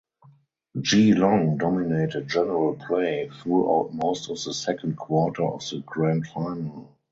Geelong 0.81 1.59
dominated 1.59 2.27
general 2.27 2.73
play 2.73 3.29
throughout 3.29 3.93
most 3.93 4.31
of 4.31 4.43
the 4.43 4.51
second 4.51 4.97
quarter 4.97 5.43
of 5.45 5.59
the 5.69 5.83
Grand 5.85 6.25
Final. 6.25 6.97